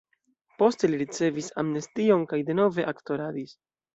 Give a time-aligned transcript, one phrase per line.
[0.61, 3.57] Poste li ricevis amnestion kaj denove aktoradis.